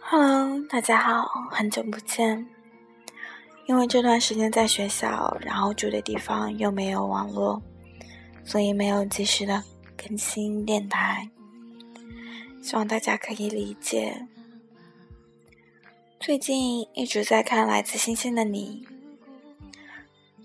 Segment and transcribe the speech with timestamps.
[0.00, 2.46] Hello，大家好，很久不见。
[3.66, 7.60] 因为这段时间在学校，然后住的地方又没有网络，
[8.44, 9.62] 所以没有及时的
[9.96, 11.28] 更新电台，
[12.62, 14.26] 希望大家可以理解。
[16.20, 18.86] 最近一直在看《来自星星的你》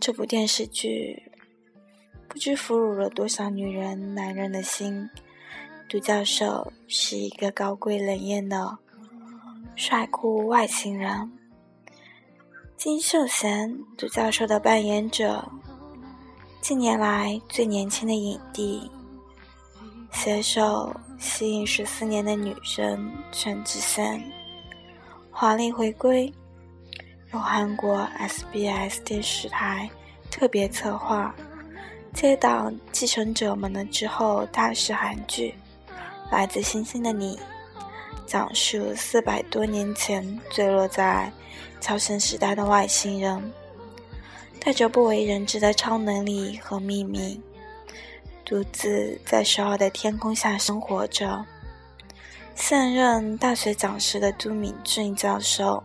[0.00, 1.30] 这部电视剧，
[2.26, 5.10] 不知俘虏了多少女人、男人的心。
[5.90, 8.78] 杜教授是一个高贵冷艳的
[9.74, 11.32] 帅酷外星人。
[12.76, 15.50] 金秀贤，杜教授的扮演者，
[16.60, 18.88] 近年来最年轻的影帝，
[20.12, 24.22] 携手吸引十四年的女神全智贤，
[25.32, 26.32] 华丽回归，
[27.32, 29.90] 由韩国 SBS 电视台
[30.30, 31.34] 特别策划，
[32.14, 35.52] 接档《继承者们》的之后大势韩剧。
[36.30, 37.38] 来自星星的你，
[38.24, 41.32] 讲述四百多年前坠落在
[41.80, 43.52] 超神时代的外星人，
[44.60, 47.40] 带着不为人知的超能力和秘密，
[48.44, 51.44] 独自在首尔的天空下生活着。
[52.54, 55.82] 现任大学讲师的都敏俊教授，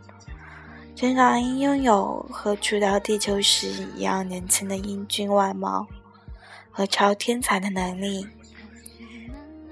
[0.95, 5.87] 仍然拥有和初到地球时一样年轻的英俊外貌
[6.69, 8.27] 和超天才的能力。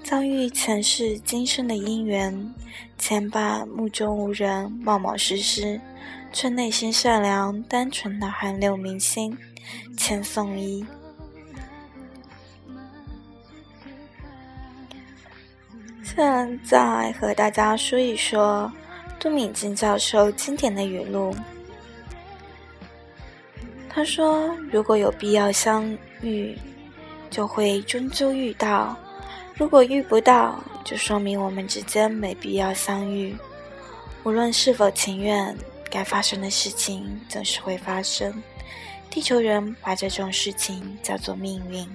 [0.04, 2.54] 遭遇前世今生的姻缘，
[2.98, 5.80] 牵绊目中无人、冒冒失失，
[6.30, 9.36] 却内心善良单纯的韩流明星
[9.96, 10.84] 千颂伊。
[16.02, 18.70] 现在和大家说一说
[19.18, 21.34] 杜敏静教授经典的语录。
[23.88, 26.54] 他说：“如果有必要相遇，
[27.30, 28.94] 就会终究遇到。”
[29.56, 33.36] 如果遇不到，就说明我们之间没必要相遇。
[34.24, 35.56] 无论是否情愿，
[35.88, 38.42] 该发生的事情总是会发生。
[39.08, 41.86] 地球人把这种事情叫做命运。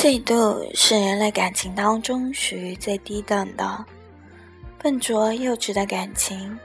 [0.00, 3.84] 嫉妒是人类感情当中属于最低等的、
[4.78, 6.58] 笨拙幼稚的感情，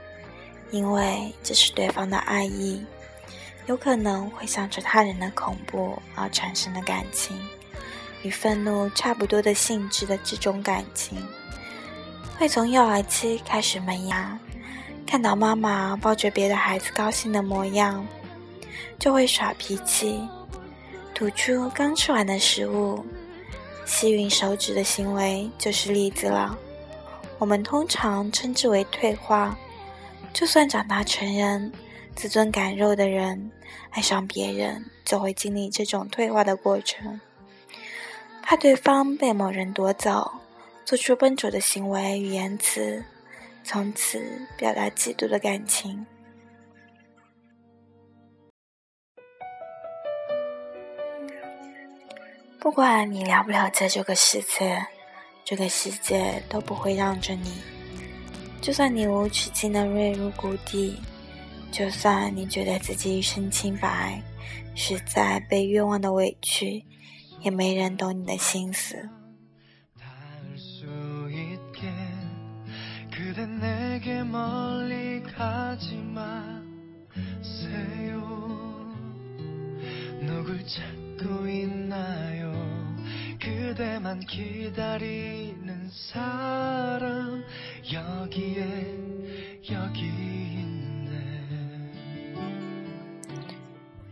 [0.70, 2.82] 因为这是对方的爱意，
[3.66, 7.36] 有可能会向着他人的恐怖而产生的感情，
[8.22, 11.18] 与愤怒差不多的性质的这种感情，
[12.38, 14.38] 会从幼儿期开始萌芽，
[15.06, 18.02] 看到妈妈抱着别的孩子高兴的模样，
[18.98, 20.26] 就会耍脾气，
[21.14, 23.04] 吐出刚吃完的食物。
[23.86, 26.58] 吸吮手指的行为就是例子了。
[27.38, 29.56] 我们通常称之为退化。
[30.34, 31.72] 就算长大成人，
[32.14, 33.50] 自尊感弱的人
[33.90, 37.18] 爱上别人，就会经历这种退化的过程。
[38.42, 40.30] 怕对方被某人夺走，
[40.84, 43.02] 做出笨拙的行为与言辞，
[43.64, 46.04] 从此表达嫉妒的感情。
[52.58, 54.84] 不管你了不了解这个世界，
[55.44, 57.52] 这个世界都不会让着你。
[58.60, 60.96] 就算你无止境的坠入谷底，
[61.70, 64.20] 就算你觉得自己一身清白，
[64.74, 66.84] 实在被冤枉的委屈，
[67.40, 69.08] 也没人懂你的心思。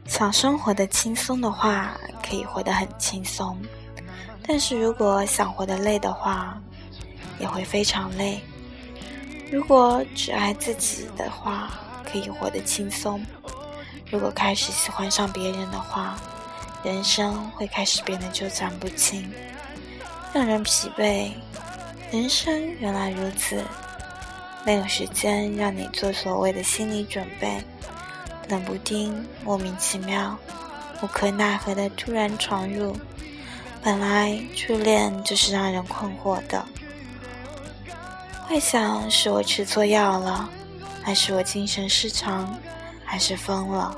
[0.07, 3.57] 想生活的轻松的话，可以活得很轻松；
[4.47, 6.61] 但是如果想活得累的话，
[7.41, 8.41] 也会非常累。
[9.51, 11.71] 如果只爱自己的话，
[12.05, 13.21] 可以活得轻松；
[14.11, 16.17] 如果开始喜欢上别人的话，
[16.85, 19.33] 人生会开始变得纠缠不清。
[20.35, 21.33] 让人疲惫，
[22.13, 23.65] 人生原来如此，
[24.67, 27.63] 没有时间让你做所谓的心理准备，
[28.49, 30.37] 冷不丁、莫名其妙、
[31.01, 32.95] 无可奈何的突然闯入。
[33.83, 36.65] 本来初恋就是让人困惑的，
[38.47, 40.49] 会想是我吃错药了，
[41.03, 42.59] 还是我精神失常，
[43.05, 43.97] 还是疯了？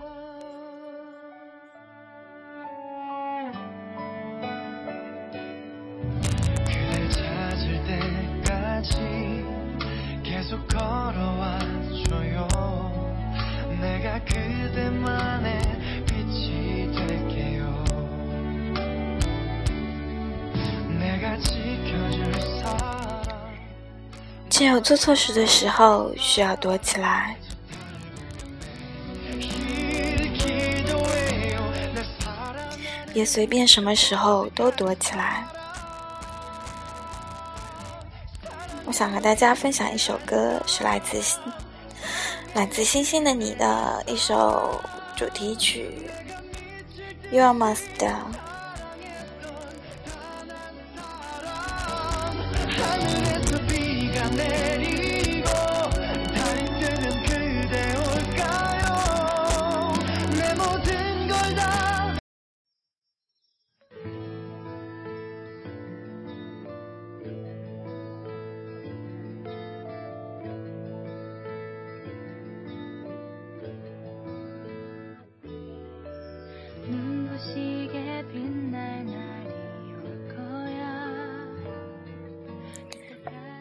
[24.64, 27.36] 有做错事的时候需要躲起来，
[33.12, 35.46] 别随便什么时候都躲起来。
[38.86, 41.20] 我想和大家分享一首歌，是来自
[42.54, 44.80] 来自星星的你的一首
[45.14, 46.10] 主题曲
[47.34, 47.98] 《You Must》。
[54.36, 54.65] name.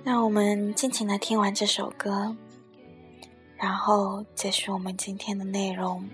[0.06, 2.38] 让我们尽情的听完这首歌，
[3.58, 6.08] 然后结束我们今天的内容。